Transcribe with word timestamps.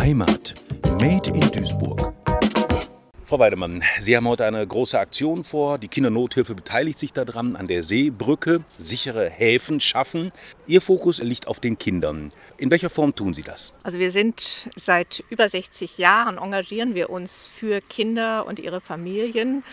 Heimat. 0.00 0.54
Made 0.98 1.28
in 1.28 1.40
Duisburg. 1.52 2.14
Frau 3.26 3.38
Weidemann, 3.38 3.82
Sie 3.98 4.16
haben 4.16 4.26
heute 4.26 4.46
eine 4.46 4.66
große 4.66 4.98
Aktion 4.98 5.44
vor. 5.44 5.76
Die 5.76 5.88
Kindernothilfe 5.88 6.54
beteiligt 6.54 6.98
sich 6.98 7.12
daran, 7.12 7.54
an 7.54 7.66
der 7.66 7.82
Seebrücke 7.82 8.64
sichere 8.78 9.28
Häfen 9.28 9.78
schaffen. 9.78 10.32
Ihr 10.66 10.80
Fokus 10.80 11.22
liegt 11.22 11.46
auf 11.46 11.60
den 11.60 11.78
Kindern. 11.78 12.32
In 12.56 12.70
welcher 12.70 12.88
Form 12.88 13.14
tun 13.14 13.34
Sie 13.34 13.42
das? 13.42 13.74
Also 13.82 13.98
wir 13.98 14.10
sind 14.10 14.70
seit 14.74 15.22
über 15.28 15.50
60 15.50 15.98
Jahren 15.98 16.38
engagieren 16.38 16.94
wir 16.94 17.10
uns 17.10 17.46
für 17.46 17.82
Kinder 17.82 18.46
und 18.46 18.58
ihre 18.58 18.80
Familien. 18.80 19.64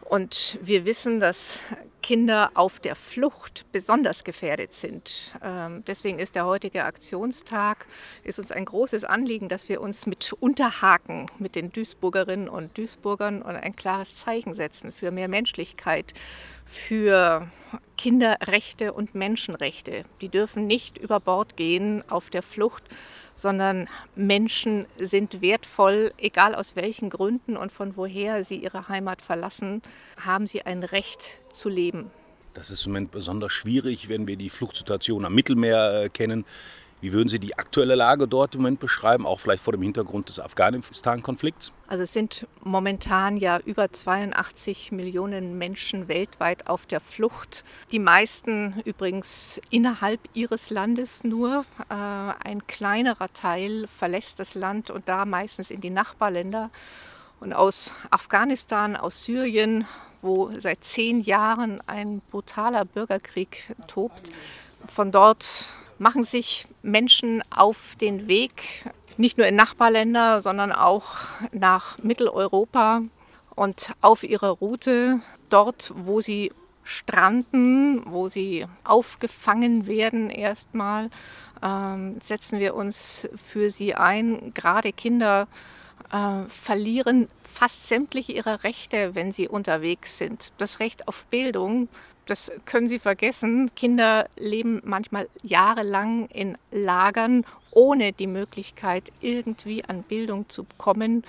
Und 0.00 0.58
wir 0.62 0.86
wissen, 0.86 1.20
dass 1.20 1.60
Kinder 2.08 2.52
auf 2.54 2.80
der 2.80 2.96
Flucht 2.96 3.66
besonders 3.70 4.24
gefährdet 4.24 4.74
sind. 4.74 5.30
Ähm, 5.42 5.84
deswegen 5.86 6.18
ist 6.18 6.36
der 6.36 6.46
heutige 6.46 6.84
Aktionstag 6.84 7.84
ist 8.24 8.38
uns 8.38 8.50
ein 8.50 8.64
großes 8.64 9.04
Anliegen, 9.04 9.50
dass 9.50 9.68
wir 9.68 9.82
uns 9.82 10.06
mit 10.06 10.32
Unterhaken 10.32 11.26
mit 11.38 11.54
den 11.54 11.70
Duisburgerinnen 11.70 12.48
und 12.48 12.78
Duisburgern 12.78 13.42
und 13.42 13.56
ein 13.56 13.76
klares 13.76 14.16
Zeichen 14.16 14.54
setzen 14.54 14.90
für 14.90 15.10
mehr 15.10 15.28
Menschlichkeit, 15.28 16.14
für 16.64 17.46
Kinderrechte 17.98 18.94
und 18.94 19.14
Menschenrechte. 19.14 20.06
Die 20.22 20.30
dürfen 20.30 20.66
nicht 20.66 20.96
über 20.96 21.20
Bord 21.20 21.58
gehen 21.58 22.02
auf 22.08 22.30
der 22.30 22.42
Flucht, 22.42 22.84
sondern 23.38 23.88
Menschen 24.16 24.86
sind 24.98 25.40
wertvoll, 25.40 26.12
egal 26.18 26.56
aus 26.56 26.74
welchen 26.74 27.08
Gründen 27.08 27.56
und 27.56 27.70
von 27.70 27.96
woher 27.96 28.42
sie 28.42 28.56
ihre 28.56 28.88
Heimat 28.88 29.22
verlassen, 29.22 29.80
haben 30.20 30.48
sie 30.48 30.62
ein 30.62 30.82
Recht 30.82 31.40
zu 31.52 31.68
leben. 31.68 31.97
Das 32.58 32.70
ist 32.70 32.86
im 32.86 32.92
Moment 32.92 33.12
besonders 33.12 33.52
schwierig, 33.52 34.08
wenn 34.08 34.26
wir 34.26 34.34
die 34.34 34.50
Fluchtsituation 34.50 35.24
am 35.24 35.32
Mittelmeer 35.32 36.02
äh, 36.02 36.08
kennen. 36.08 36.44
Wie 37.00 37.12
würden 37.12 37.28
Sie 37.28 37.38
die 37.38 37.56
aktuelle 37.56 37.94
Lage 37.94 38.26
dort 38.26 38.56
im 38.56 38.62
Moment 38.62 38.80
beschreiben, 38.80 39.26
auch 39.26 39.38
vielleicht 39.38 39.62
vor 39.62 39.72
dem 39.72 39.82
Hintergrund 39.82 40.28
des 40.28 40.40
Afghanistan-Konflikts? 40.40 41.72
Also 41.86 42.02
es 42.02 42.12
sind 42.12 42.48
momentan 42.64 43.36
ja 43.36 43.60
über 43.60 43.92
82 43.92 44.90
Millionen 44.90 45.56
Menschen 45.56 46.08
weltweit 46.08 46.66
auf 46.66 46.86
der 46.86 46.98
Flucht. 46.98 47.64
Die 47.92 48.00
meisten 48.00 48.82
übrigens 48.84 49.60
innerhalb 49.70 50.18
ihres 50.34 50.70
Landes 50.70 51.22
nur. 51.22 51.64
Äh, 51.88 51.94
ein 51.94 52.66
kleinerer 52.66 53.32
Teil 53.32 53.86
verlässt 53.86 54.40
das 54.40 54.56
Land 54.56 54.90
und 54.90 55.08
da 55.08 55.24
meistens 55.26 55.70
in 55.70 55.80
die 55.80 55.90
Nachbarländer. 55.90 56.70
Und 57.38 57.52
aus 57.52 57.94
Afghanistan, 58.10 58.96
aus 58.96 59.24
Syrien, 59.24 59.86
wo 60.22 60.50
seit 60.58 60.84
zehn 60.84 61.20
Jahren 61.20 61.80
ein 61.86 62.22
brutaler 62.30 62.84
Bürgerkrieg 62.84 63.74
tobt, 63.86 64.30
von 64.86 65.12
dort 65.12 65.68
machen 65.98 66.24
sich 66.24 66.66
Menschen 66.82 67.42
auf 67.50 67.96
den 68.00 68.28
Weg, 68.28 68.84
nicht 69.16 69.36
nur 69.36 69.46
in 69.46 69.56
Nachbarländer, 69.56 70.40
sondern 70.40 70.72
auch 70.72 71.16
nach 71.52 71.98
Mitteleuropa 71.98 73.02
und 73.54 73.92
auf 74.00 74.22
ihrer 74.22 74.50
Route, 74.50 75.20
dort, 75.50 75.92
wo 75.96 76.20
sie 76.20 76.52
stranden, 76.84 78.02
wo 78.06 78.28
sie 78.28 78.66
aufgefangen 78.84 79.86
werden 79.86 80.30
erstmal, 80.30 81.10
ähm, 81.62 82.16
setzen 82.20 82.60
wir 82.60 82.74
uns 82.74 83.28
für 83.44 83.68
sie 83.68 83.94
ein. 83.94 84.52
Gerade 84.54 84.92
Kinder 84.92 85.48
äh, 86.12 86.48
verlieren 86.48 87.28
fast 87.42 87.88
sämtliche 87.88 88.32
ihrer 88.32 88.64
Rechte, 88.64 89.14
wenn 89.14 89.32
sie 89.32 89.48
unterwegs 89.48 90.18
sind. 90.18 90.52
Das 90.58 90.80
Recht 90.80 91.08
auf 91.08 91.26
Bildung, 91.26 91.88
das 92.26 92.52
können 92.66 92.88
Sie 92.88 92.98
vergessen. 92.98 93.70
Kinder 93.74 94.28
leben 94.36 94.82
manchmal 94.84 95.28
jahrelang 95.42 96.28
in 96.28 96.58
Lagern, 96.70 97.44
ohne 97.70 98.12
die 98.12 98.26
Möglichkeit, 98.26 99.10
irgendwie 99.20 99.82
an 99.84 100.02
Bildung 100.02 100.48
zu 100.48 100.66
kommen. 100.76 101.24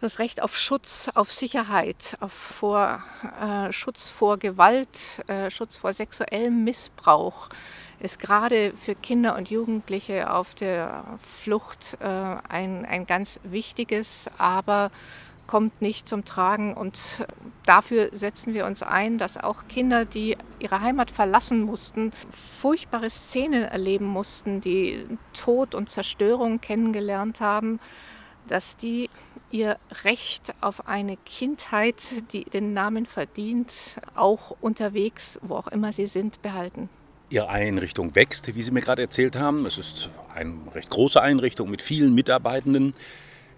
Das 0.00 0.18
Recht 0.18 0.42
auf 0.42 0.58
Schutz, 0.58 1.10
auf 1.14 1.30
Sicherheit, 1.30 2.16
auf 2.20 2.32
vor, 2.32 3.04
äh, 3.40 3.70
Schutz 3.70 4.08
vor 4.08 4.38
Gewalt, 4.38 5.22
äh, 5.28 5.50
Schutz 5.50 5.76
vor 5.76 5.92
sexuellem 5.92 6.64
Missbrauch 6.64 7.48
ist 8.00 8.18
gerade 8.18 8.72
für 8.78 8.94
Kinder 8.94 9.36
und 9.36 9.50
Jugendliche 9.50 10.32
auf 10.32 10.54
der 10.54 11.04
Flucht 11.22 11.98
äh, 12.00 12.06
ein, 12.06 12.84
ein 12.86 13.06
ganz 13.06 13.40
wichtiges, 13.44 14.30
aber 14.38 14.90
kommt 15.46 15.82
nicht 15.82 16.08
zum 16.08 16.24
Tragen. 16.24 16.74
Und 16.74 17.26
dafür 17.66 18.10
setzen 18.12 18.54
wir 18.54 18.66
uns 18.66 18.82
ein, 18.82 19.18
dass 19.18 19.36
auch 19.36 19.66
Kinder, 19.68 20.04
die 20.04 20.36
ihre 20.60 20.80
Heimat 20.80 21.10
verlassen 21.10 21.62
mussten, 21.62 22.12
furchtbare 22.30 23.10
Szenen 23.10 23.64
erleben 23.64 24.06
mussten, 24.06 24.60
die 24.60 25.04
Tod 25.32 25.74
und 25.74 25.90
Zerstörung 25.90 26.60
kennengelernt 26.60 27.40
haben, 27.40 27.80
dass 28.46 28.76
die 28.76 29.10
ihr 29.50 29.76
Recht 30.04 30.54
auf 30.60 30.86
eine 30.86 31.16
Kindheit, 31.16 32.00
die 32.32 32.44
den 32.44 32.72
Namen 32.72 33.04
verdient, 33.04 34.00
auch 34.14 34.56
unterwegs, 34.60 35.40
wo 35.42 35.56
auch 35.56 35.66
immer 35.66 35.92
sie 35.92 36.06
sind, 36.06 36.40
behalten. 36.42 36.88
Ihre 37.30 37.48
Einrichtung 37.48 38.16
wächst, 38.16 38.52
wie 38.54 38.62
Sie 38.62 38.72
mir 38.72 38.80
gerade 38.80 39.02
erzählt 39.02 39.36
haben. 39.36 39.64
Es 39.64 39.78
ist 39.78 40.10
eine 40.34 40.52
recht 40.74 40.90
große 40.90 41.20
Einrichtung 41.22 41.70
mit 41.70 41.80
vielen 41.80 42.12
Mitarbeitenden. 42.12 42.92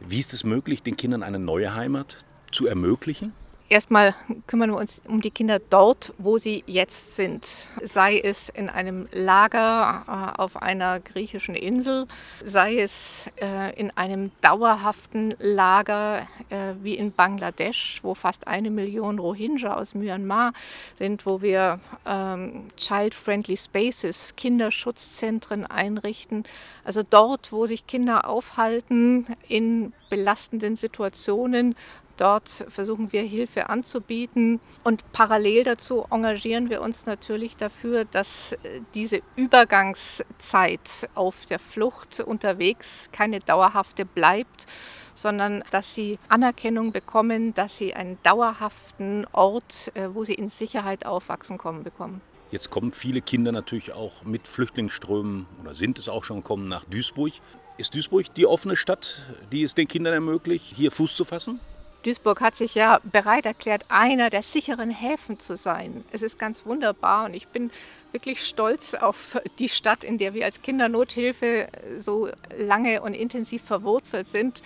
Wie 0.01 0.21
ist 0.21 0.35
es 0.35 0.45
möglich, 0.45 0.83
den 0.83 0.97
Kindern 0.97 1.23
eine 1.23 1.39
neue 1.39 1.75
Heimat 1.75 2.19
zu 2.51 2.67
ermöglichen? 2.67 3.33
Erstmal 3.73 4.15
kümmern 4.49 4.69
wir 4.73 4.77
uns 4.77 5.01
um 5.09 5.23
die 5.23 5.31
Kinder 5.31 5.59
dort, 5.59 6.13
wo 6.19 6.37
sie 6.37 6.63
jetzt 6.67 7.17
sind. 7.17 7.71
Sei 7.83 8.21
es 8.21 8.51
in 8.51 8.69
einem 8.69 9.09
Lager 9.13 10.05
äh, 10.37 10.39
auf 10.39 10.61
einer 10.61 11.01
griechischen 11.01 11.55
Insel, 11.55 12.07
sei 12.45 12.81
es 12.81 13.31
äh, 13.41 13.75
in 13.81 13.91
einem 13.97 14.31
dauerhaften 14.43 15.35
Lager 15.39 16.29
äh, 16.51 16.75
wie 16.83 16.97
in 16.97 17.15
Bangladesch, 17.15 18.01
wo 18.03 18.13
fast 18.13 18.47
eine 18.47 18.71
Million 18.71 19.19
Rohingya 19.19 19.75
aus 19.75 19.95
Myanmar 19.95 20.53
sind, 20.99 21.25
wo 21.25 21.41
wir 21.41 21.81
ähm, 22.05 22.69
Child-Friendly 22.77 23.57
Spaces, 23.57 24.37
Kinderschutzzentren 24.37 25.65
einrichten. 25.65 26.45
Also 26.85 27.03
dort, 27.09 27.53
wo 27.53 27.65
sich 27.65 27.87
Kinder 27.87 28.29
aufhalten 28.29 29.29
in 29.49 29.95
belastenden 30.11 30.77
Situationen, 30.77 31.75
Dort 32.17 32.67
versuchen 32.69 33.13
wir 33.13 33.23
Hilfe 33.23 33.69
anzubieten 33.69 34.61
und 34.85 35.11
parallel 35.13 35.65
dazu 35.65 36.05
engagieren 36.11 36.71
wir 36.71 36.83
uns 36.83 37.07
natürlich 37.07 37.57
dafür, 37.57 38.05
dass 38.05 38.53
äh, 38.53 38.81
diese 38.95 39.23
Übergangszeit 39.37 41.09
auf 41.15 41.47
der 41.47 41.59
Flucht 41.59 42.21
unterwegs 42.21 43.09
keine 43.13 43.41
dauerhafte 43.41 44.05
bleibt, 44.05 44.67
sondern 45.15 45.65
dass 45.71 45.95
sie 45.95 46.19
Anerkennung 46.29 46.93
bekommen, 46.93 47.55
dass 47.55 47.79
sie 47.79 47.95
einen 47.95 48.19
dauerhaften 48.23 49.27
Ort, 49.33 49.93
äh, 49.95 50.09
wo 50.13 50.25
sie 50.25 50.35
in 50.35 50.51
Sicherheit 50.51 51.07
aufwachsen 51.07 51.59
kommen, 51.59 51.83
bekommen. 51.83 52.21
Jetzt 52.51 52.69
kommen 52.69 52.93
viele 52.93 53.23
Kinder 53.23 53.51
natürlich 53.51 53.95
auch 53.95 54.25
mit 54.25 54.47
Flüchtlingsströmen 54.47 55.47
oder 55.63 55.75
sind 55.75 55.99
es 55.99 56.11
auch 56.11 56.23
schon 56.23 56.43
gekommen 56.43 56.69
nach 56.69 56.85
Duisburg. 56.85 57.33
Ist 57.79 57.95
Duisburg 57.95 58.35
die 58.35 58.47
offene 58.47 58.77
Stadt, 58.77 59.27
die 59.51 59.63
es 59.63 59.75
den 59.75 59.89
Kindern 59.89 60.13
ermöglicht, 60.13 60.77
hier 60.77 60.91
Fuß 60.91 61.17
zu 61.17 61.25
fassen? 61.25 61.61
Duisburg 62.03 62.41
hat 62.41 62.57
sich 62.57 62.75
ja 62.75 63.01
bereit 63.05 63.47
erklärt, 63.47 63.85
einer 63.89 64.29
der 64.29 64.43
sicheren 64.43 64.91
Häfen 64.91 65.39
zu 65.39 65.57
sein. 65.57 66.05
Es 66.13 66.23
ist 66.23 66.39
ganz 66.39 66.67
wunderbar 66.67 67.27
und 67.27 67.35
ich 67.35 67.49
bin 67.49 67.71
wirklich 68.11 68.45
stolz 68.47 68.95
auf 68.95 69.39
die 69.59 69.69
Stadt, 69.69 70.05
in 70.05 70.19
der 70.19 70.35
wir 70.35 70.45
als 70.45 70.63
Kindernothilfe 70.63 71.69
so 71.99 72.29
lange 72.59 73.03
und 73.03 73.15
intensiv 73.15 73.63
verwurzelt 73.63 74.27
sind, 74.27 74.63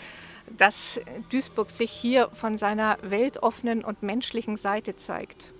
dass 0.56 1.00
Duisburg 1.30 1.70
sich 1.70 1.90
hier 1.90 2.30
von 2.32 2.56
seiner 2.58 2.98
weltoffenen 3.02 3.84
und 3.84 4.02
menschlichen 4.02 4.56
Seite 4.56 4.96
zeigt. 4.96 5.52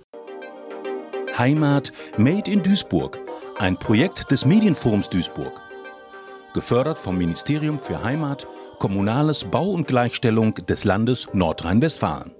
Heimat 1.37 1.91
Made 2.17 2.49
in 2.49 2.63
Duisburg, 2.63 3.19
ein 3.59 3.77
Projekt 3.77 4.31
des 4.31 4.45
Medienforums 4.45 5.09
Duisburg. 5.09 5.61
Gefördert 6.53 6.97
vom 6.97 7.17
Ministerium 7.17 7.79
für 7.79 8.03
Heimat, 8.03 8.47
Kommunales 8.79 9.43
Bau 9.43 9.69
und 9.69 9.87
Gleichstellung 9.87 10.55
des 10.55 10.83
Landes 10.83 11.27
Nordrhein-Westfalen. 11.33 12.36